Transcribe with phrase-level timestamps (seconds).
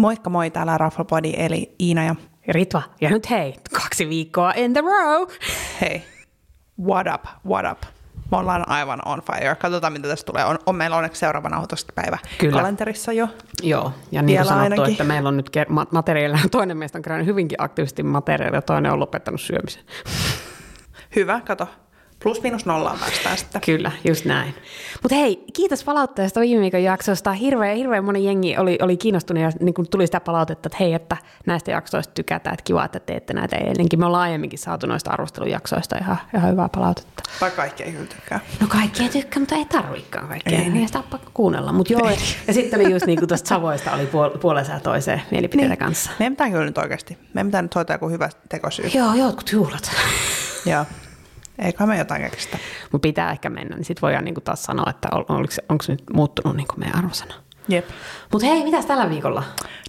[0.00, 2.14] Moikka moi, täällä on Rafflepodi eli Iina ja
[2.48, 2.82] Ritva.
[3.00, 5.28] Ja nyt hei, kaksi viikkoa in the row.
[5.80, 6.02] hei,
[6.86, 7.82] what up, what up.
[8.30, 9.54] Me ollaan aivan on fire.
[9.56, 10.44] Katsotaan, mitä tästä tulee.
[10.44, 12.58] On, on meillä onneksi seuraava nauhoituspäivä Kyllä.
[12.58, 13.28] kalenterissa jo.
[13.62, 14.92] Joo, ja niin kuin sanottu, ainakin.
[14.92, 18.92] että meillä on nyt ker- ma- materiaalia, toinen meistä on kerännyt hyvinkin aktiivisesti materiaalia, toinen
[18.92, 19.82] on lopettanut syömisen.
[21.16, 21.68] Hyvä, kato.
[22.22, 23.60] Plus minus nollaan päästään sitten.
[23.60, 24.54] Kyllä, just näin.
[25.02, 27.32] Mutta hei, kiitos palautteesta viime viikon jaksosta.
[27.32, 30.94] Hirveän, hirveän moni jengi oli, oli kiinnostunut ja niin kun tuli sitä palautetta, että hei,
[30.94, 33.98] että näistä jaksoista tykätään, että kiva, että teette näitä ennenkin.
[33.98, 37.22] Me ollaan aiemminkin saatu noista arvostelujaksoista ihan, ihan hyvää palautetta.
[37.40, 38.40] Tai kaikki ei tykkää.
[38.60, 40.58] No kaikki ei tykkää, mutta ei tarvikaan kaikkea.
[40.58, 40.64] Ei.
[40.64, 40.70] Ei.
[40.70, 41.72] Niin sitä on pakko kuunnella.
[41.72, 42.10] Mutta joo,
[42.46, 45.78] ja sitten oli just niin kuin tuosta Savoista oli puol- puolensa ja toiseen mielipiteitä niin.
[45.78, 46.10] kanssa.
[46.18, 47.18] Meidän pitää kyllä nyt oikeasti.
[47.34, 48.90] Meidän pitää nyt hoitaa joku hyvä tekosyy.
[48.94, 49.90] Joo, jotkut juhlat.
[50.66, 50.84] Joo.
[51.60, 52.58] Eikä me jotain keksitä.
[52.92, 55.08] Mutta pitää ehkä mennä, niin sitten voidaan niinku taas sanoa, että
[55.68, 57.34] onko se nyt muuttunut niinku meidän arvosana.
[57.68, 57.88] Jep.
[58.32, 59.42] Mutta hei, mitäs tällä viikolla?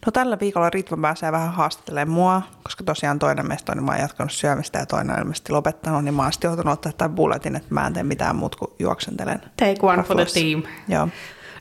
[0.05, 3.91] No tällä viikolla Ritva pääsee vähän haastattelemaan mua, koska tosiaan toinen meistä on, niin mä
[3.91, 7.15] oon jatkanut syömistä ja toinen on ilmeisesti lopettanut, niin mä oon sitten joutunut ottaa tämän
[7.15, 9.41] bulletin, että mä en tee mitään muuta kuin juoksentelen.
[9.57, 10.63] Take one for the team.
[10.87, 11.07] Joo.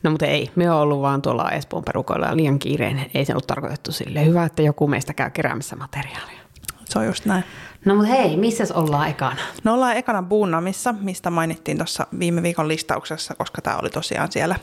[0.02, 3.10] No mutta ei, me on ollut vaan tuolla Espoon perukoilla ja liian kiireinen.
[3.14, 4.24] Ei se ollut tarkoitettu sille.
[4.24, 6.40] Hyvä, että joku meistä käy keräämässä materiaalia.
[6.84, 7.44] Se on just näin.
[7.84, 9.40] No mutta hei, missä ollaan ekana?
[9.64, 14.56] No ollaan ekana Buunamissa, mistä mainittiin tuossa viime viikon listauksessa, koska tämä oli tosiaan siellä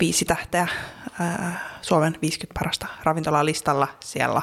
[0.00, 0.68] viisi tähteä
[1.20, 4.42] ää, Suomen 50 parasta ravintolaa listalla siellä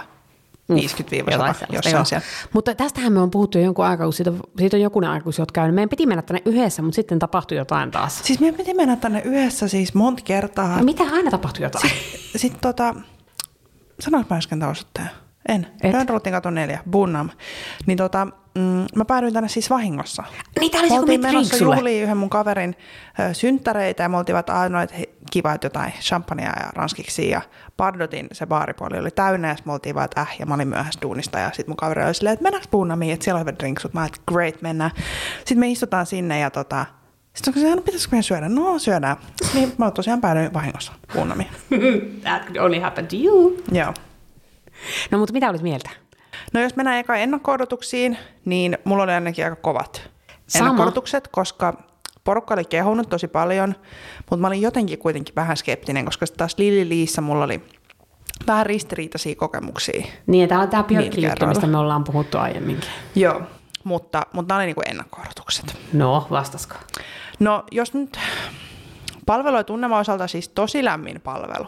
[0.71, 2.05] 50-100, Jotain sellaista, jossain joo.
[2.05, 2.25] siellä.
[2.53, 5.33] Mutta tästähän me on puhuttu jo jonkun aikaa, kun siitä, siitä on jokunen aika, kun
[5.39, 5.75] oot käynyt.
[5.75, 8.19] Meidän piti mennä tänne yhdessä, mutta sitten tapahtui jotain taas.
[8.23, 10.77] Siis meidän piti mennä tänne yhdessä siis monta kertaa.
[10.77, 11.91] No, mitä aina tapahtui jotain?
[12.35, 12.95] Sitten tota,
[13.99, 15.09] sanoinko mä äsken tämän osoitteen?
[15.47, 15.67] En.
[15.83, 15.93] Et.
[15.93, 17.29] Lönnrotin katu neljä, Bunnam.
[17.85, 20.23] Niin tota, mm, mä päädyin tänne siis vahingossa.
[20.59, 22.75] Niin, tää oli se, kun menossa juhliin yhden mun kaverin
[23.19, 24.95] ö, synttäreitä ja me oltiin ainoa, että
[25.31, 27.41] kiva, että jotain champagnea ja ranskiksi ja
[27.77, 30.99] Pardotin se baaripuoli oli täynnä ja me oltiin vaan, että äh, ja mä olin myöhässä
[31.01, 33.93] duunista ja sitten mun kaveri oli silleen, että mennäänkö Bunnamiin, että siellä on hyvät drinksut.
[33.93, 34.91] Mä että great, mennään.
[35.37, 36.85] Sitten me istutaan sinne ja tota,
[37.35, 38.49] sitten on se, no pitäisikö meidän syödä?
[38.49, 39.17] No syödään.
[39.53, 41.49] Niin mä tosiaan päädyin vahingossa Bunnamiin.
[42.23, 43.57] That could only happen to you.
[43.71, 43.93] Joo.
[45.11, 45.89] No mutta mitä olit mieltä?
[46.53, 50.09] No jos mennään eka ennakko-odotuksiin, niin mulla oli ainakin aika kovat
[50.47, 50.69] Sama.
[50.69, 51.01] ennakko
[51.31, 51.73] koska
[52.23, 53.75] porukka oli kehunut tosi paljon,
[54.29, 57.63] mutta mä olin jotenkin kuitenkin vähän skeptinen, koska taas Lili Liissa mulla oli
[58.47, 60.07] vähän ristiriitaisia kokemuksia.
[60.27, 61.47] Niin, ja tää on tää Niillä Björk-juttu, kerroilla.
[61.47, 62.89] mistä me ollaan puhuttu aiemminkin.
[63.15, 63.41] Joo,
[63.83, 65.77] mutta, mutta nämä oli niinku ennakko-odotukset.
[65.93, 66.75] No, vastasko?
[67.39, 68.19] No jos nyt
[69.25, 71.65] palvelu ja tunnelman osalta siis tosi lämmin palvelu,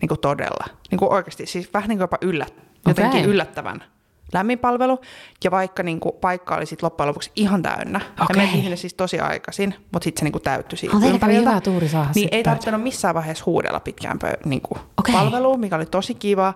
[0.00, 2.54] niin kuin todella, niin kuin oikeasti, siis vähän niin kuin jopa yllät,
[2.88, 3.30] jotenkin Okei.
[3.32, 3.84] yllättävän
[4.32, 5.00] lämmin palvelu,
[5.44, 8.36] ja vaikka niin kuin paikka oli sitten loppujen lopuksi ihan täynnä, ja Okei.
[8.36, 11.50] mentiin sinne siis tosi aikaisin, mutta sitten se niin kuin täyttyi siitä On ympäriltä.
[11.50, 15.14] hyvä tuuri saada Niin ei tarvinnut missään vaiheessa huudella pitkään pö- niin kuin Okei.
[15.14, 16.54] palveluun, mikä oli tosi kiva,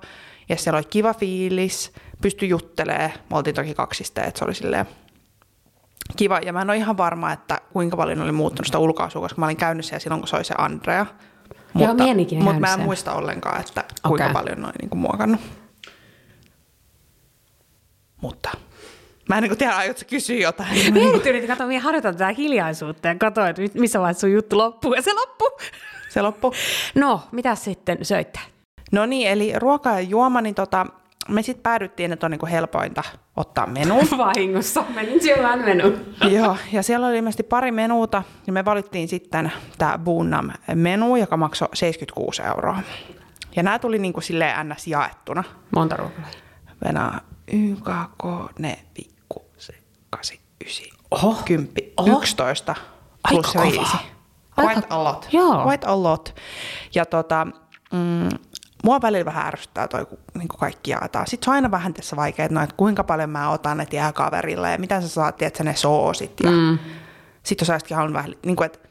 [0.49, 1.93] ja siellä oli kiva fiilis,
[2.23, 4.87] pystyi juttelemaan, me oltiin toki kaksista, että se oli silleen
[6.17, 6.39] kiva.
[6.39, 9.47] Ja mä en ole ihan varma, että kuinka paljon oli muuttunut sitä ulkoasua, koska mä
[9.47, 11.07] olin käynyt siellä silloin, kun se oli se Andrea.
[11.73, 14.35] Mutta, mä en ikinä mutta käynyt mä en muista ollenkaan, että kuinka Okei.
[14.35, 15.41] paljon noin niin kuin muokannut.
[18.21, 18.51] Mutta
[19.29, 20.93] mä en niin tiedä, aiotko kysyä jotain.
[20.95, 24.95] Mietit yritin katsoa, minä harjoitan tätä hiljaisuutta ja katsoin, että missä vaiheessa sun juttu loppuu.
[24.95, 25.51] Ja se loppuu.
[26.09, 26.53] Se loppu.
[26.95, 28.41] No, mitä sitten söitte?
[28.93, 30.87] No niin, eli ruoka ja juoma, niin tota,
[31.31, 33.03] me sitten päädyttiin, että on niin kuin helpointa
[33.37, 33.95] ottaa menu.
[34.19, 34.85] Vahingossa.
[34.95, 35.97] Menin syömään menu.
[36.37, 41.37] Joo, ja siellä oli ilmeisesti pari menuuta, ja me valittiin sitten tämä Bunnam menu, joka
[41.37, 42.79] maksoi 76 euroa.
[43.57, 44.87] Ja nämä tuli niin kuin silleen ns.
[44.87, 45.45] jaettuna.
[45.77, 46.25] Monta ruokaa.
[46.85, 47.21] Venä
[47.53, 47.85] Y, K,
[48.19, 48.25] K,
[48.59, 49.73] ne, pikku, se,
[50.11, 51.37] kasi, ysi, Oho.
[51.45, 52.19] kymppi, Oho.
[52.21, 52.75] 11
[53.25, 53.65] Aika plus kova.
[53.65, 53.97] viisi.
[54.57, 55.29] Aika- Quite a lot.
[55.33, 55.63] Joo.
[55.69, 56.35] Quite a lot.
[56.95, 57.47] Ja tota,
[57.93, 58.29] mm,
[58.85, 61.27] mua välillä vähän ärsyttää toi, kun niin kuin kaikki jaetaan.
[61.27, 63.97] Sitten se on aina vähän tässä vaikea, että, no, että kuinka paljon mä otan, että
[63.97, 66.41] jää kaverille ja mitä sä saat, tiedätkö, ne soosit.
[66.43, 66.79] Ja mm.
[67.43, 68.91] Sitten jos saisetkin halunnut vähän, niin kuin, että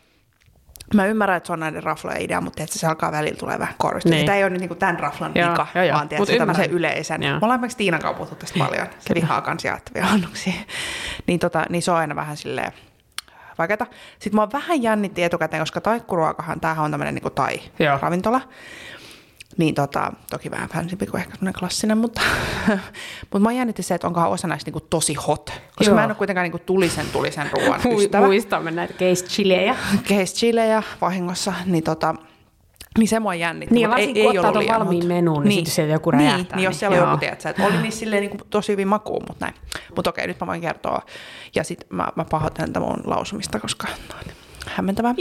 [0.93, 3.75] Mä ymmärrän, että se on näiden raflojen idea, mutta että se alkaa välillä tulee vähän
[3.77, 4.11] korvistua.
[4.11, 4.25] Niin.
[4.25, 5.95] Tämä ei ole nyt niinku tämän raflan Joo, vika, joo, joo.
[5.95, 6.77] vaan tiedätkö, tämmöisen ymmärrän.
[6.77, 7.23] yleisen.
[7.23, 7.31] Joo.
[7.31, 8.87] Me ollaan esimerkiksi Tiinan kanssa puhuttu tästä paljon.
[8.99, 10.53] Se vihaa kans jaettavia annoksia.
[11.27, 12.71] niin, tota, niin se on aina vähän silleen
[13.57, 13.87] vaikeata.
[14.19, 17.31] Sitten mua vähän jännitti etukäteen, koska taikkuruokahan, tämähän on tämmöinen niinku
[17.79, 17.99] Joo.
[19.57, 22.21] Niin tota, toki vähän fansimpi kuin ehkä semmoinen klassinen, mutta,
[23.31, 25.49] mutta mä jännitti se, että onkohan osa näistä niinku tosi hot.
[25.75, 25.95] Koska Joo.
[25.95, 29.75] mä en ole kuitenkaan niinku tulisen tulisen ruoan ystävä Muistamme näitä case chilejä.
[30.09, 32.15] case chilejä vahingossa, niin tota,
[32.97, 33.75] niin se mua jännitti.
[33.75, 36.71] Niin, varsinkin kun ottaa liian valmiin menuun, niin sitten sieltä joku niin, räjähtää, niin, jos
[36.71, 39.45] niin siellä on joku, tiedätkö, että oli niin silleen niin kuin tosi hyvin makuun, mutta
[39.45, 39.55] näin.
[39.95, 41.01] Mutta okei, nyt mä voin kertoa.
[41.55, 43.87] Ja sitten mä, mä pahoittelen tätä mun lausumista, koska
[44.25, 44.35] niin
[44.67, 45.15] hämmentävää.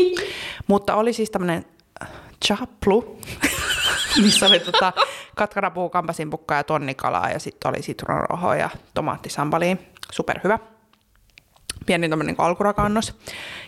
[0.67, 1.65] mutta oli siis tämmöinen
[2.47, 3.19] chaplu,
[4.23, 4.93] missä oli tota
[5.37, 9.77] katkarapuu, kampasinpukkaa ja tonnikalaa ja sitten oli sitruunarohoa ja tomaattisambalia.
[10.13, 10.59] Superhyvä.
[11.87, 13.15] Pieni tämmöinen niin alkurakaannos.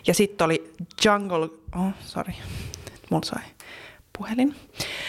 [0.06, 0.72] Ja sitten oli
[1.04, 2.32] jungle, oh sorry,
[3.10, 3.42] mulla sai
[4.18, 4.56] puhelin.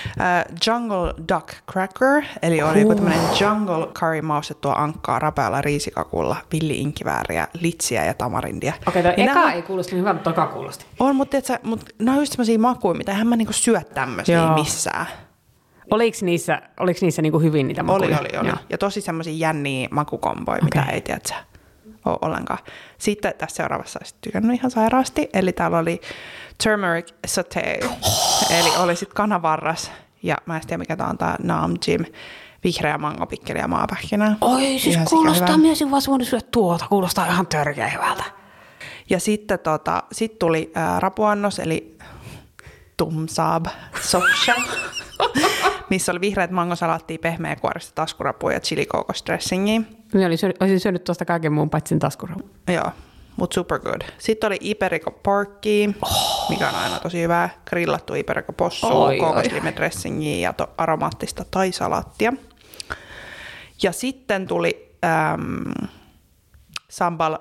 [0.06, 7.48] Uh, jungle Duck Cracker, eli oli joku tämmöinen jungle curry maustettua ankkaa rapealla riisikakulla, villi-inkivääriä,
[7.53, 8.74] litsiä ja tamarindia.
[8.88, 10.86] Okei, okay, Niin eka nämä- ei kuulosta niin hyvältä, mutta toka kuulosti.
[11.00, 14.53] On, mutta, tiiätkö, mutta nämä on just semmoisia makuja, mitä eihän mä niinku syö tämmöisiä
[14.53, 15.06] missään.
[15.92, 18.19] Oliko niissä, oliko niissä niinku hyvin niitä makuja?
[18.19, 18.48] Oli, oli, oli.
[18.48, 18.57] Joo.
[18.69, 20.65] Ja tosi semmoisia jänniä makukomboja, okay.
[20.65, 21.21] mitä ei tiedä
[22.06, 22.59] ole ollenkaan.
[22.98, 25.30] Sitten tässä seuraavassa olisit tykännyt ihan sairaasti.
[25.33, 26.01] Eli täällä oli
[26.63, 27.79] turmeric sauté.
[28.59, 29.91] Eli oli sitten kanavarras.
[30.23, 32.05] Ja mä en tiedä mikä tää on tää Nam Jim.
[32.63, 34.35] Vihreä mangopikkeli ja maapähkinä.
[34.41, 36.85] Oi, siis Ihan kuulostaa myös, vaan voinut syödä tuota.
[36.89, 38.23] Kuulostaa ihan törkeä hyvältä.
[39.09, 41.97] Ja sitten tota, sit tuli ää, rapuannos, eli
[42.97, 43.65] tumsab
[44.01, 44.53] sofsha,
[45.89, 49.81] missä oli vihreät mangosalaattia, pehmeä kuorista taskurapua ja chilikokosdressingia.
[50.13, 52.43] Minä olisin syönyt, olisin syönyt tuosta kaiken muun paitsi taskuran.
[52.67, 52.91] Joo,
[53.35, 54.01] mutta super good.
[54.17, 56.49] Sitten oli Iberico Porky, oh.
[56.49, 57.49] mikä on aina tosi hyvää.
[57.69, 62.33] Grillattu Iberico possu, Oi, kokoslimedressingiä ja to- aromaattista tai salaattia.
[63.83, 65.89] Ja sitten tuli äm,
[66.89, 67.37] sambal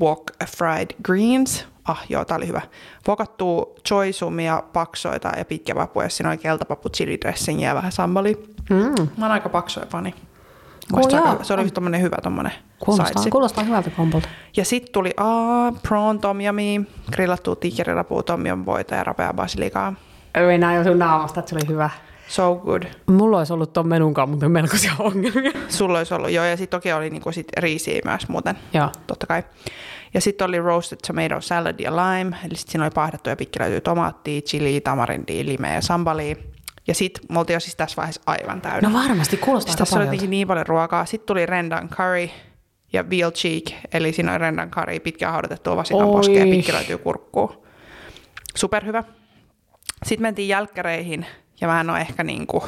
[0.00, 0.22] wok
[0.56, 1.66] fried greens.
[1.84, 2.60] Ah joo, tää oli hyvä.
[3.08, 8.54] Vokattuu choisumia, paksoita ja pitkä papu, ja siinä oli keltapapu, chili dressingia ja vähän sambali.
[8.70, 9.08] Mm.
[9.16, 10.14] Mä oon aika paksoja fani.
[10.92, 11.38] Joo.
[11.44, 13.30] se oli tommonen hyvä tommonen Kuulostaa, saitsi.
[13.30, 14.28] kuulostaa hyvältä kompolta.
[14.56, 19.94] Ja sitten tuli aa, prawn tom yummy, grillattua tiikerirapua, tom yum voita ja rapea basilikaa.
[20.34, 21.90] Ei näin jo sun naamasta, että se oli hyvä.
[22.28, 22.82] So good.
[23.06, 25.52] Mulla olisi ollut ton menunkaan muuten melkoisia ongelmia.
[25.68, 28.88] Sulla olisi ollut, joo, ja sitten toki oli niinku sit riisiä myös muuten, Joo.
[29.06, 29.42] totta kai.
[30.14, 33.80] Ja sitten oli roasted tomato salad ja lime, eli sitten siinä oli pahdettu ja pikkilöityä
[33.80, 36.36] tomaattia, chili, tamarindia, limeä ja sambalia.
[36.86, 38.88] Ja sitten me oltiin jo siis tässä vaiheessa aivan täynnä.
[38.88, 41.04] No varmasti, kuulostaa Siis aika tässä oli niin paljon ruokaa.
[41.06, 42.28] Sitten tuli rendan curry
[42.92, 47.62] ja veal cheek, eli siinä oli rendan curry, pitkään haudotettua vasikan poskea ja pikkilöityy kurkkuun.
[48.54, 49.04] Superhyvä.
[50.04, 51.26] Sitten mentiin jälkkäreihin
[51.60, 52.64] ja mä en ole ehkä niinku...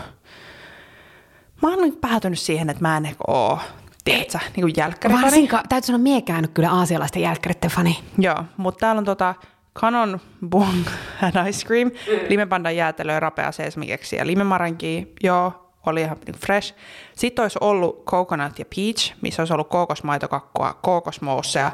[1.63, 3.59] Mä oon nyt päätynyt siihen, että mä en ehkä oo,
[4.05, 5.25] tiedätkö, niinku jälkkärifani.
[5.25, 7.99] Varsinkaan, täytyy sanoa, mie käynyt kyllä aasialaisten jälkkäritten fani.
[8.19, 9.35] Joo, mutta täällä on tota
[9.75, 10.87] Canon Bong
[11.23, 11.91] and Ice Cream,
[12.29, 15.13] limepandan jäätelöä, rapea seesmikeksi ja limemaranki.
[15.23, 16.75] Joo, oli ihan niinku fresh.
[17.17, 21.73] Sitten olisi ollut coconut ja peach, missä olisi ollut kookosmaitokakkoa, kookosmoussea,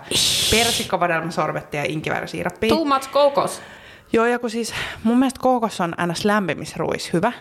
[0.50, 2.68] persikkovadelmasorbettia ja inkivääräsiirappia.
[2.68, 3.60] Too much kokos.
[4.12, 4.74] Joo, ja kun siis
[5.04, 6.24] mun mielestä kookos on ns.
[6.24, 7.32] lämpimisruis hyvä,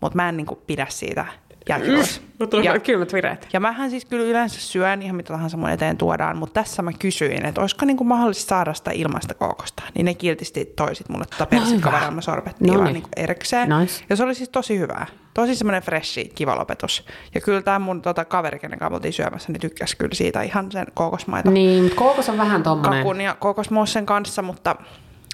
[0.00, 1.26] mutta mä en niinku pidä siitä
[1.68, 2.22] jälkiruis.
[2.64, 3.48] Ja kylmät vireet.
[3.52, 6.92] Ja mähän siis kyllä yleensä syön ihan mitä tahansa mun eteen tuodaan, mutta tässä mä
[6.98, 9.82] kysyin, että olisiko niinku mahdollista saada sitä ilmaista kookosta.
[9.94, 12.94] Niin ne kiltisti toisit mulle tota persikkavarelma sorbettia No vaan niin.
[12.94, 13.68] niinku erikseen.
[13.80, 14.04] Nice.
[14.10, 15.06] Ja se oli siis tosi hyvää.
[15.34, 17.04] Tosi semmoinen freshi, kiva lopetus.
[17.34, 20.72] Ja kyllä tämä mun tota, kaveri, kenen kanssa oltiin syömässä, niin tykkäsi kyllä siitä ihan
[20.72, 22.98] sen kookosmaito Niin, kokos on vähän tommonen.
[23.02, 24.76] kakun ja kookosmoussen kanssa, mutta,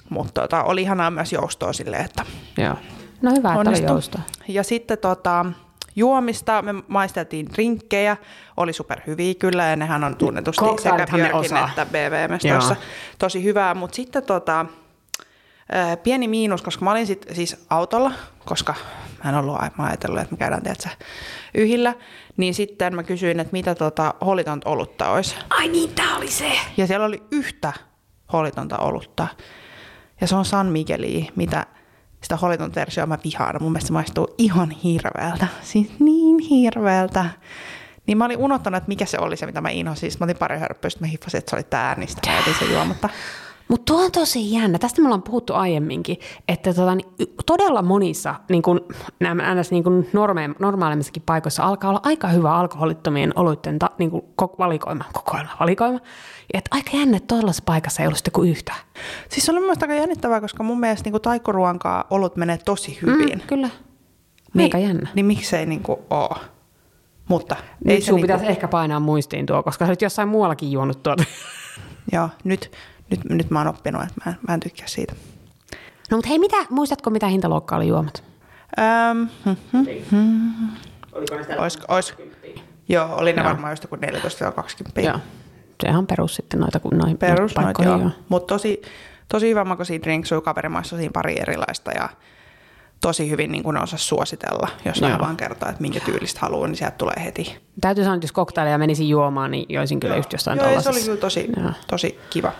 [0.09, 2.25] mutta tota, oli ihanaa myös joustoa silleen, että
[2.57, 2.75] Joo.
[3.21, 4.21] No hyvä, että oli joustoa.
[4.47, 5.45] Ja sitten tota,
[5.95, 8.17] juomista me maisteltiin drinkkejä,
[8.57, 11.69] oli superhyviä kyllä, ja nehän on tunnetusti sekä Cocktailithan ne Björkin osaa.
[11.69, 12.75] että Joo.
[13.19, 14.65] tosi hyvää, mutta sitten tota,
[15.71, 18.11] ää, pieni miinus, koska mä olin sit, siis autolla,
[18.45, 18.75] koska
[19.23, 20.89] mä en ollut mä ajatellut, että me käydään tiedätkö,
[21.53, 21.93] yhillä,
[22.37, 25.35] niin sitten mä kysyin, että mitä tota holitonta olutta olisi.
[25.49, 26.51] Ai niin, tää oli se.
[26.77, 27.73] Ja siellä oli yhtä
[28.33, 29.27] holitonta olutta.
[30.21, 31.65] Ja se on San Miguelia, mitä
[32.23, 33.55] sitä holitonta versioa mä vihaan.
[33.59, 35.47] Mun mielestä se maistuu ihan hirveältä.
[35.61, 37.25] Siis niin hirveältä.
[38.07, 39.99] Niin mä olin unohtanut, että mikä se oli se, mitä mä inhosin.
[39.99, 42.55] Siis mä otin pari hörppöä, mä hiffasin, että se oli tää, niin sitten mä jätin
[42.59, 43.11] sen.
[43.67, 44.79] Mutta tuo on tosi jännä.
[44.79, 46.17] Tästä me ollaan puhuttu aiemminkin,
[46.47, 47.07] että tota, niin,
[47.45, 48.87] todella monissa niin kun,
[49.19, 49.71] nämä ns.
[49.71, 54.55] Niin kun norme- normaalimmissakin paikoissa alkaa olla aika hyvä alkoholittomien oluitten ta, niin kun, ko-
[54.57, 55.99] valikoima, kokoelma, valikoima.
[56.53, 58.73] Ja että aika jännä, että tuollaisessa paikassa ei ollut kuin yhtä.
[59.29, 62.99] Siis se oli mun mielestä aika jännittävää, koska mun mielestä niin taikkoruoankaan olut menee tosi
[63.01, 63.37] hyvin.
[63.37, 63.69] Mm, kyllä.
[64.53, 65.09] niin, Aika jännä.
[65.15, 66.37] Niin miksei niinku oo.
[67.27, 67.55] Mutta
[67.85, 71.03] Ei se sun niinku, pitäisi ehkä painaa muistiin tuo, koska sä olet jossain muuallakin juonut
[71.03, 71.23] tuota.
[72.11, 72.71] Joo, nyt,
[73.15, 75.13] nyt, nyt mä oon oppinut, että mä en, mä en tykkää siitä.
[76.11, 78.23] No mutta hei, mitä, muistatko mitä hintaluokkaa oli juomat?
[79.11, 80.67] Öm, hm, hm.
[81.11, 82.13] Oliko ne Oisko, ois,
[82.89, 83.99] joo, oli ne varmaan just joku 14-20.
[85.01, 85.19] Joo.
[85.83, 88.01] Sehän on perus sitten noita kuin noihin Perus, noit, paikkoihin.
[88.01, 88.11] joo.
[88.29, 88.81] Mutta tosi,
[89.29, 92.09] tosi hyvä makuisia drinksuja kaverimaissa siinä pari erilaista ja
[93.01, 94.67] tosi hyvin niin kun ne osas suositella.
[94.85, 95.09] Jos Joo.
[95.09, 97.57] ne vaan kertoo, että minkä tyylistä haluaa, niin sieltä tulee heti.
[97.81, 101.01] Täytyy sanoa, että jos koktaileja menisin juomaan, niin joisin kyllä just jossain Joo, se oli
[101.01, 101.71] kyllä tosi, Joo.
[101.87, 102.51] tosi kiva.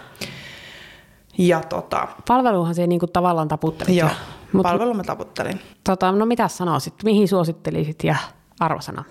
[1.37, 3.95] Ja tota, Palveluhan se niinku tavallaan taputtelit.
[3.95, 4.15] joo, jo.
[4.53, 5.59] Mut- Palvelu mä tavoittelin.
[5.83, 6.93] Tota, no mitä sanoisit?
[7.03, 8.15] Mihin suosittelisit ja
[8.59, 9.03] arvosana?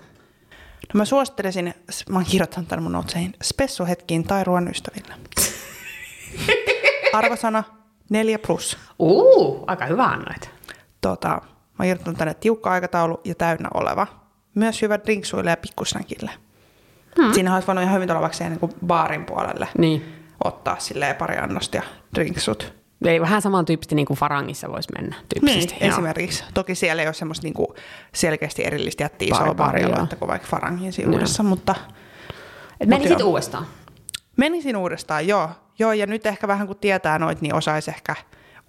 [0.93, 1.73] No mä suosittelisin,
[2.09, 5.13] mä oon kirjoittanut tänne mun notseihin, spessuhetkiin tai ruoan ystäville.
[7.13, 7.63] Arvosana
[8.09, 8.77] 4 plus.
[8.99, 10.49] Uu, aika hyvä annoit.
[11.01, 11.35] Tota, mä
[11.79, 14.07] oon kirjoittanut tänne tiukka aikataulu ja täynnä oleva.
[14.55, 16.31] Myös hyvä drinksuille ja pikkusnäkille.
[17.21, 17.33] Hmm.
[17.33, 20.15] Siinä olisi voinut ihan hyvin tulla vaikka niin kuin baarin puolelle Niin.
[20.43, 21.83] ottaa silleen pari annosta ja
[22.15, 22.73] drinksut.
[23.05, 25.75] Ei vähän samantyyppisesti niin kuin Farangissa voisi mennä tyyppisesti.
[25.79, 26.43] Niin, esimerkiksi.
[26.53, 27.75] Toki siellä ei ole semmoista niinku
[28.13, 31.75] selkeästi erillistä jättiä isoa baarialuetta kuin vaikka Farangin sivuudessa, mutta
[32.79, 33.29] Et menisit joo.
[33.29, 33.65] uudestaan?
[34.37, 35.49] menisin uudestaan, joo.
[35.79, 38.15] Joo, ja nyt ehkä vähän kun tietää noit, niin osaisi ehkä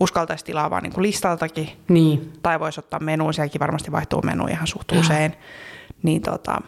[0.01, 1.69] uskaltaisi tilaa vaan niinku listaltakin.
[1.89, 2.33] Niin.
[2.43, 5.35] Tai voisi ottaa menu, sielläkin varmasti vaihtuu menu ihan suht usein.
[6.03, 6.61] Niin tota,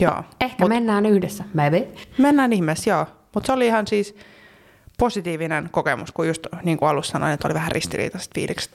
[0.00, 0.24] joo.
[0.40, 1.88] Ehkä Mut, mennään yhdessä, maybe.
[2.18, 3.06] Mennään ihmeessä, joo.
[3.34, 4.16] Mutta se oli ihan siis
[5.02, 8.70] positiivinen kokemus, kun just niin kuin alussa sanoin, että oli vähän ristiriitaiset fiilikset.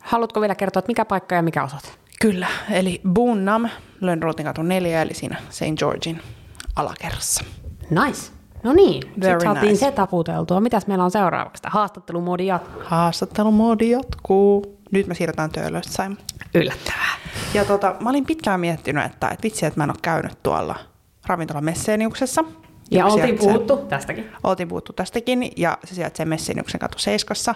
[0.00, 1.88] Haluatko vielä kertoa, että mikä paikka ja mikä osoite?
[2.20, 3.68] Kyllä, eli Bunnam,
[4.00, 5.64] Lönnruutin katu 4, eli siinä St.
[5.78, 6.22] Georgein
[6.76, 7.44] alakerrassa.
[7.90, 8.32] Nice.
[8.62, 9.86] No niin, Very sitten saatiin nice.
[9.86, 10.60] se taputeltua.
[10.60, 11.62] Mitäs meillä on seuraavaksi?
[11.66, 12.82] Haastattelumoodi jatkuu.
[12.84, 14.78] Haastattelumoodi jatkuu.
[14.90, 16.18] Nyt me siirrytään töölöstä Simon.
[16.54, 17.14] Yllättävää.
[17.54, 20.74] Ja tota, mä olin pitkään miettinyt, että, että vitsi, että mä en ole käynyt tuolla
[21.26, 22.44] ravintola Messeniuksessa.
[22.90, 24.30] Ja joka oltiin sijaitsee- puhuttu tästäkin.
[24.44, 27.54] Oltiin puhuttu tästäkin, ja se sijaitsee Messeniuksen katu Seiskassa.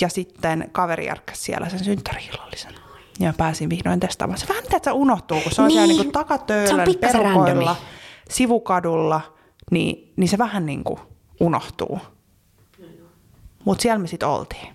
[0.00, 2.72] Ja sitten kaveri järkkäsi siellä sen synttäriillallisen.
[3.20, 4.38] Ja pääsin vihdoin testaamaan.
[4.38, 5.74] Se vähän että se unohtuu, kun se on Niin.
[5.78, 7.66] siellä niinku takatöölön perukoilla, randomi.
[8.30, 9.20] sivukadulla,
[9.70, 11.00] niin, niin se vähän niinku
[11.40, 11.98] unohtuu.
[13.64, 14.68] Mutta siellä me sitten oltiin.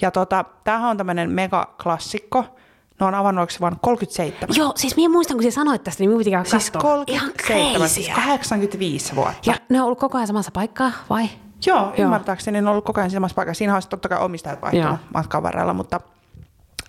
[0.00, 2.44] Ja tota, tämähän on tämmöinen megaklassikko.
[3.02, 4.56] Ne on avannut oliko se vain 37.
[4.56, 7.04] Joo, siis minä muistan, kun sinä sanoit tästä, niin minun piti käydä Siis katsoa.
[7.06, 8.24] Ihan 37, siis crazyä.
[8.26, 9.50] 85 vuotta.
[9.50, 11.28] Ja ne on ollut koko ajan samassa paikkaa, vai?
[11.66, 11.92] Joo, Joo.
[11.98, 13.58] ymmärtääkseni ne on ollut koko ajan samassa paikassa.
[13.58, 14.98] Siinä olisi totta kai omistajat vaihtunut Joo.
[15.14, 16.00] matkan varrella, mutta,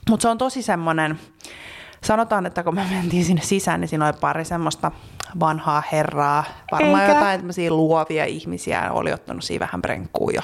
[0.09, 1.19] mutta se on tosi semmoinen,
[2.03, 4.91] sanotaan, että kun me mentiin sinne sisään, niin siinä oli pari semmoista
[5.39, 7.13] vanhaa herraa, varmaan Eikä?
[7.13, 10.41] jotain tämmöisiä luovia ihmisiä, oli ottanut siinä vähän brenkkuun jo.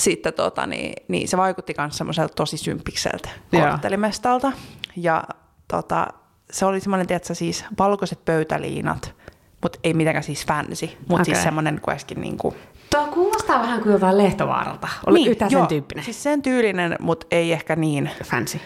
[0.00, 3.68] Sitten tota, niin, niin se vaikutti myös semmoiselta tosi symppikseltä Joo.
[3.68, 4.52] korttelimestalta.
[4.96, 5.24] Ja
[5.68, 6.06] tota,
[6.50, 9.14] se oli semmoinen, tiedätkö, siis valkoiset pöytäliinat,
[9.62, 11.24] mutta ei mitenkään siis fancy, mutta okay.
[11.24, 12.54] siis semmoinen kuitenkin niin kuin,
[12.90, 14.88] Tuo kuulostaa vähän kuin jotain Lehtovaaralta.
[15.06, 16.04] Oli niin, yhtä sen tyyppinen.
[16.04, 18.10] Siis sen tyylinen, mutta ei ehkä niin.
[18.24, 18.60] Fancy.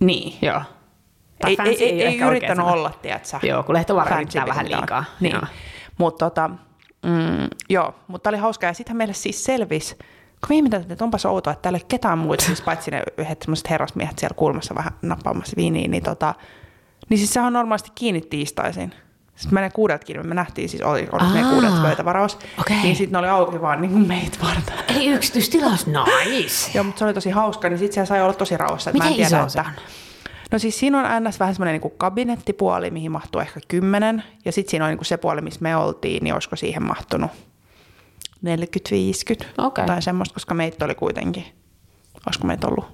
[0.00, 0.38] Niin.
[0.42, 0.62] Joo.
[1.38, 3.46] Tai Ei, fancy ei, ei, ei yrittänyt olla, tiedätkö?
[3.46, 5.04] Joo, kun Lehtovaara yrittää vähän liikaa.
[5.20, 5.32] Niin.
[5.32, 5.42] Joo.
[5.98, 6.50] Mutta tota,
[7.02, 8.70] mm, joo, mutta oli hauskaa.
[8.70, 9.96] Ja sittenhän meille siis selvisi,
[10.46, 13.02] kun me ihmeteltiin, että onpas outoa, että täällä ei ole ketään muita, siis paitsi ne
[13.18, 16.34] yhdet semmoiset herrasmiehet siellä kulmassa vähän nappaamassa viiniä, niin, tota,
[17.08, 18.94] niin siis sehän on normaalisti kiinni tiistaisin.
[19.36, 22.76] Sitten menee kuudelta kiinni, me nähtiin siis, oli, oli meidän kuudelta pöytävaraus, okei.
[22.82, 24.74] niin sitten ne oli auki vaan niin kuin meitä varten.
[24.88, 26.70] Eli yksityistilaus, nice.
[26.74, 28.90] Joo, mutta se oli tosi hauska, niin sitten siellä sai olla tosi rauhassa.
[28.90, 29.70] että mä Miten en tiedä, iso se että...
[29.70, 29.82] on?
[30.52, 31.40] No siis siinä on ns.
[31.40, 34.22] vähän semmoinen niin kabinettipuoli, mihin mahtuu ehkä kymmenen.
[34.44, 37.30] Ja sitten siinä on niin se puoli, missä me oltiin, niin olisiko siihen mahtunut
[38.46, 39.86] 40-50 Okei.
[39.86, 41.44] tai semmoista, koska meitä oli kuitenkin,
[42.26, 42.84] olisiko meitä ollut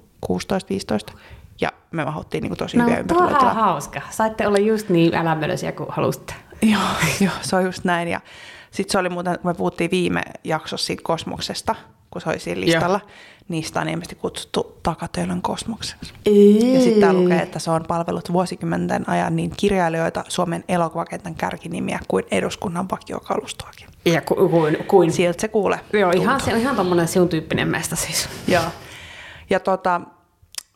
[1.11, 1.13] 16-15.
[1.61, 3.53] Ja me mahuttiin niin tosi No, hyviä on ympärillä.
[3.53, 4.01] hauska.
[4.09, 6.33] Saitte olla just niin älämölösiä kuin halusitte.
[6.61, 6.81] Joo,
[7.25, 8.07] joo, se on just näin.
[8.07, 8.21] Ja
[8.71, 11.75] sitten se oli muuten, kun me puhuttiin viime jaksossa siitä kosmoksesta,
[12.11, 12.99] kun se oli siinä listalla,
[13.47, 16.13] niin sitä on ilmeisesti kutsuttu takatöölön kosmokseksi.
[16.73, 21.99] Ja sitten täällä lukee, että se on palvellut vuosikymmenten ajan niin kirjailijoita Suomen elokuvakentän kärkinimiä
[22.07, 23.87] kuin eduskunnan vakiokalustoakin.
[24.05, 25.79] Ja ku, kuin, kuin Sieltä se kuulee.
[25.93, 28.29] Joo, ihan, se on ihan tommonen sinun tyyppinen mesta siis.
[28.47, 28.63] Joo.
[29.49, 30.01] Ja tota,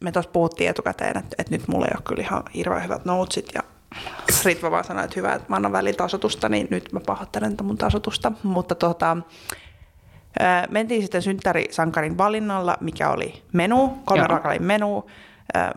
[0.03, 3.49] me tuossa puhuttiin etukäteen, että, että nyt mulla ei ole kyllä ihan hirveän hyvät notesit
[3.55, 3.61] ja
[4.45, 7.63] Ritva vaan sanoi, että hyvä, että mä annan välillä tasotusta, niin nyt mä pahoittelen tätä
[7.63, 8.31] mun tasotusta.
[8.43, 9.17] Mutta tota,
[10.69, 15.09] mentiin sitten synttärisankarin valinnalla, mikä oli menu, kolme ruokalajin menu.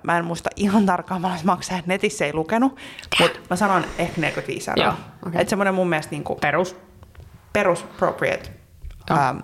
[0.02, 2.76] Mä en muista ihan tarkkaan, mä maksaa, netissä ei lukenut,
[3.20, 4.84] mutta mä sanon ehkä 45 euroa.
[4.84, 4.94] Joo,
[5.26, 5.40] okei.
[5.40, 6.76] Että semmoinen mun mielestä niinku Perus.
[7.52, 8.50] perus appropriate.
[9.10, 9.38] Ähm,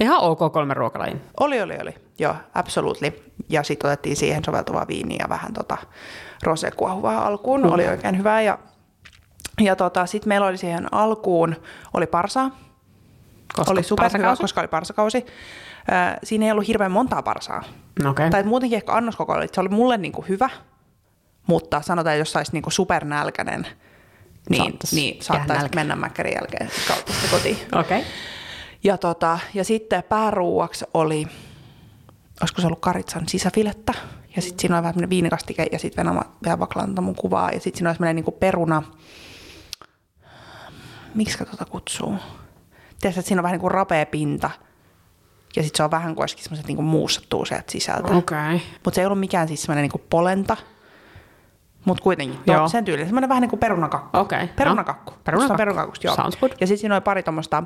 [0.00, 1.20] Ihan ok kolme ruokalajin.
[1.40, 1.94] oli, oli, oli.
[2.18, 3.22] Joo, absolutely.
[3.48, 5.76] Ja sitten otettiin siihen soveltuvaa viiniä ja vähän tota
[6.42, 7.62] rosekuohuvaa alkuun.
[7.62, 7.72] Mm.
[7.72, 8.42] Oli oikein hyvää.
[8.42, 8.58] Ja,
[9.60, 11.56] ja tota, sitten meillä oli siihen alkuun,
[11.94, 12.50] oli parsaa.
[13.56, 14.42] Koska oli superhyvä, parsakausi?
[14.42, 15.26] koska oli parsakausi.
[15.88, 17.62] Ö, siinä ei ollut hirveän montaa parsaa.
[18.06, 18.30] Okei.
[18.30, 20.50] Tai muutenkin ehkä annoskoko oli, se oli mulle niinku hyvä,
[21.46, 23.66] mutta sanotaan, että jos sais niinku supernälkäinen,
[24.48, 27.56] niin, Saattais niin saattaisi mennä mäkkärin jälkeen kautta sitten kotiin.
[27.72, 27.98] Okei.
[27.98, 28.10] Okay.
[28.84, 31.26] Ja, tota, ja sitten pääruuaksi oli,
[32.40, 33.94] olisiko se ollut karitsan sisäfilettä,
[34.36, 37.90] ja sitten siinä oli vähän viinikastike, ja sitten Venäjä vaklanta mun kuvaa, ja sitten siinä
[37.90, 38.82] oli semmoinen niinku peruna,
[41.14, 42.16] miksi tota kutsuu?
[43.02, 44.50] Tiedätkö, että siinä on vähän niin kuin rapea pinta,
[45.56, 48.14] Ja sitten se on vähän kuin olisikin semmoiset niinku muussattuu sieltä sisältä.
[48.14, 48.38] Okei.
[48.38, 48.58] Okay.
[48.84, 50.56] Mutta se ei ollut mikään siis semmoinen niinku polenta,
[51.84, 52.60] mutta kuitenkin Joo.
[52.60, 53.04] to, sen tyyli.
[53.04, 54.18] Semmoinen vähän niin kuin perunakakku.
[54.18, 55.10] Okei, Perunakakku.
[55.10, 55.18] no.
[55.24, 55.52] Perunakakku.
[55.52, 56.16] Musta Perunakakusta, joo.
[56.16, 56.52] Sounds good.
[56.60, 57.62] Ja sitten siinä oli pari tuommoista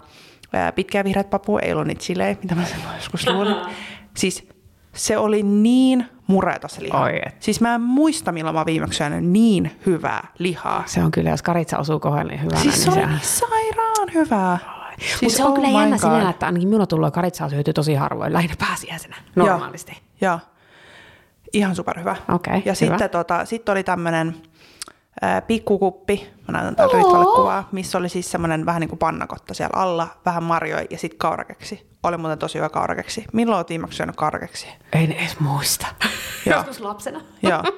[0.75, 3.57] pitkää vihreät papua, ei ollut niitä silleen, mitä mä sen joskus luulin.
[4.17, 4.49] siis
[4.95, 7.01] se oli niin mureeta se liha.
[7.01, 7.43] Oi et.
[7.43, 10.83] Siis mä en muista, milloin mä viimeksi syönyt niin hyvää lihaa.
[10.87, 14.76] Se on kyllä, jos karitsa osuu kohdalle niin hyvänä, Siis se niin niin sairaan hyvää.
[14.99, 16.19] Siis Mutta se on oh kyllä jännä God.
[16.19, 20.03] sinä, että ainakin minulla tullut karitsaa syöty tosi harvoin, lähinnä pääsiäisenä, normaalisti.
[20.21, 20.39] Joo.
[21.53, 22.17] Ihan superhyvä.
[22.35, 22.75] Okei, Ja hyvä.
[22.75, 24.37] sitten tota, sit oli tämmöinen
[25.47, 29.81] pikkukuppi, mä näytän täältä Ritvalle kuvaa, missä oli siis semmoinen vähän niin kuin pannakotta siellä
[29.83, 31.91] alla, vähän marjoi ja sitten kaurakeksi.
[32.03, 33.25] Oli muuten tosi hyvä kaurakeksi.
[33.33, 34.67] Milloin olet viimeksi syönyt kaurakeksi?
[34.93, 35.87] En edes muista.
[36.47, 37.21] Joskus lapsena.
[37.43, 37.63] Joo.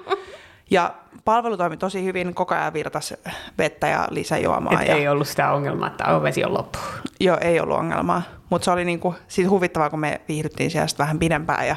[0.71, 0.95] Ja
[1.25, 3.15] palvelu toimi tosi hyvin, koko ajan virtas
[3.59, 4.83] vettä ja lisäjuomaa.
[4.83, 4.95] Et ja...
[4.95, 6.79] ei ollut sitä ongelmaa, että vesi on loppu.
[7.21, 8.23] Joo, ei ollut ongelmaa.
[8.51, 11.77] Mutta se oli niinku, siitä huvittavaa, kun me viihdyttiin siellä vähän pidempään ja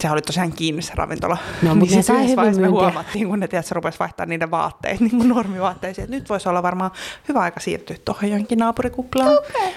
[0.00, 1.36] sehän oli tosiaan kiinni se ravintola.
[1.62, 5.00] No, mut niin sit sai hyvin me huomattiin, kun ne tiedät, rupesi vaihtaa niiden vaatteet,
[5.00, 6.90] niin kuin normivaatteisiin, että nyt voisi olla varmaan
[7.28, 9.32] hyvä aika siirtyä tuohon jonkin naapurikuplaan.
[9.32, 9.70] Okay.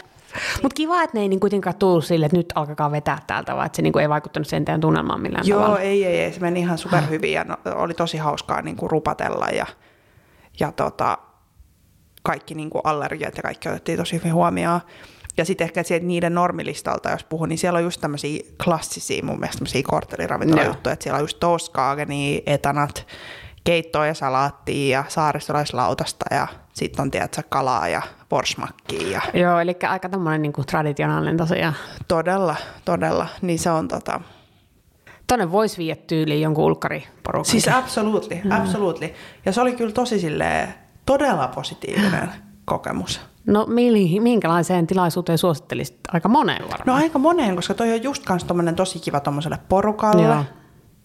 [0.61, 3.65] Mutta kiva, että ne ei niin kuitenkaan tullut sille, että nyt alkakaa vetää täältä, vaan
[3.65, 5.79] että se niin ei vaikuttanut sen teidän tunnelmaan millään Joo, tavalla.
[5.79, 9.47] ei, ei, ei, se meni ihan superhyvin ja no, oli tosi hauskaa niin kuin rupatella
[9.47, 9.65] ja,
[10.59, 11.17] ja tota,
[12.23, 14.81] kaikki niin kuin allergiat ja kaikki otettiin tosi hyvin huomioon.
[15.37, 19.39] Ja sitten ehkä sieltä niiden normilistalta, jos puhun, niin siellä on just tämmöisiä klassisia mun
[19.39, 23.07] mielestä tämmöisiä kortteliravintolajuttuja, että siellä on just toastkaagenia, etanat,
[23.63, 29.75] keittoa ja salaattia ja saaristolaislautasta ja sitten on tiedätkö, kalaa ja porsmakkia ja Joo, eli
[29.89, 31.73] aika tämmöinen niin traditionaalinen tosiaan.
[32.07, 32.55] todella,
[32.85, 34.21] todella, niin se on tota,
[35.27, 37.45] Tonne voisi viedä tyyliin jonkun ulkkariporukan.
[37.45, 38.51] Siis absolutely, Mm.
[38.51, 39.13] absolutely.
[39.45, 40.73] Ja se oli kyllä tosi silleen,
[41.05, 42.29] todella positiivinen
[42.65, 43.21] kokemus.
[43.47, 43.65] No
[44.19, 45.99] minkälaiseen tilaisuuteen suosittelisit?
[46.13, 46.83] Aika moneen varmaan.
[46.85, 48.43] No aika moneen, koska toi on just kans
[48.75, 50.23] tosi kiva tommoselle porukalle.
[50.23, 50.43] Joo.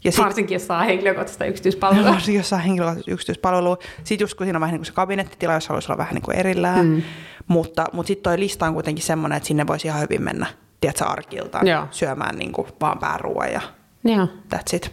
[0.04, 2.10] Ja sit, Varsinkin, jos saa henkilökohtaista yksityispalvelua.
[2.10, 3.76] varsinkin jossain henkilökohtaisessa yksityispalvelua.
[4.04, 6.22] Sitten just kun siinä on vähän niin kuin se kabinettitila, jossa haluaisi olla vähän niin
[6.22, 6.86] kuin erillään.
[6.86, 7.02] Mm.
[7.48, 10.46] Mutta, mutta sitten toi lista on kuitenkin semmoinen, että sinne voisi ihan hyvin mennä,
[10.80, 11.86] tiedätkö, arkiltaan Joo.
[11.90, 13.60] syömään niin kuin vaan pääruoan ja
[14.04, 14.28] Joo.
[14.54, 14.92] that's it.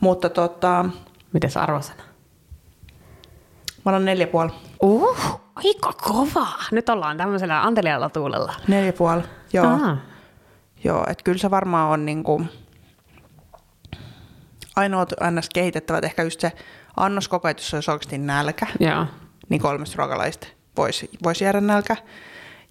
[0.00, 0.84] Mutta tota,
[1.32, 2.02] Mites arvosana?
[3.84, 4.50] mä annan neljä puoli.
[4.82, 6.46] Uh, aika kova.
[6.72, 8.54] Nyt ollaan tämmöisellä antelialla tuulella.
[8.68, 9.22] Neljä puoli,
[9.52, 9.66] joo.
[9.66, 9.96] Aha.
[10.84, 12.42] Joo, että kyllä se varmaan on niinku
[14.76, 15.48] ainoat ns.
[15.54, 16.52] kehitettävät, ehkä just se
[16.96, 19.06] annoskoko, että jos olisi oikeasti nälkä, Joo.
[19.48, 21.96] niin kolmesta ruokalaista voisi, voisi jäädä nälkä.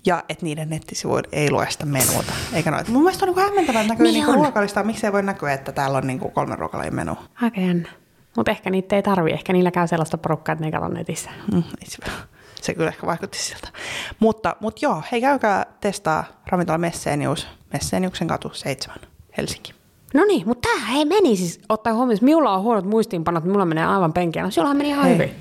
[0.06, 2.92] Ja että niiden nettisivuilla ei lue sitä menuta, eikä noita.
[2.92, 4.38] Mun mielestä on niinku hämmentävää, että näkyy Niin niinku on.
[4.38, 7.18] ruokalista, miksi ei voi näkyä, että täällä on niinku kolme ruokalajin menu.
[7.42, 7.90] Aika jännä.
[8.36, 9.32] Mutta ehkä niitä ei tarvi.
[9.32, 11.30] Ehkä niillä käy sellaista porukkaa, että ne ei katso netissä.
[11.54, 11.64] Mm,
[12.62, 13.68] se kyllä ehkä vaikutti siltä.
[14.20, 18.98] Mutta, mutta joo, hei käykää testaa ravintola Messenius, Messeniuksen katu 7,
[19.38, 19.74] Helsinki.
[20.14, 23.66] No niin, mutta tämä ei meni siis, ottaa huomioon, että minulla on huonot muistiinpanot, minulla
[23.66, 24.44] menee aivan penkiä.
[24.44, 25.14] No sinullahan meni ihan Hei.
[25.14, 25.32] hyvin.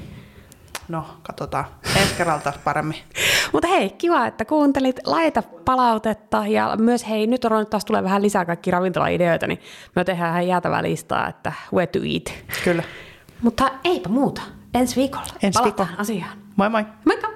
[0.89, 1.65] No, katsotaan.
[1.97, 2.97] Ensi kerralla taas paremmin.
[3.53, 5.01] Mutta hei, kiva, että kuuntelit.
[5.07, 9.61] Laita palautetta ja myös hei, nyt on taas tulee vähän lisää kaikki ravintolaideoita, niin
[9.97, 12.45] me tehdään ihan jäätävää listaa, että where to eat.
[12.65, 12.83] Kyllä.
[13.43, 14.43] Mutta eipä muuta.
[14.75, 16.01] Ensi viikolla Ensi palataan viikolla.
[16.01, 16.39] asiaan.
[16.57, 16.85] Moi moi.
[17.05, 17.29] Moikka!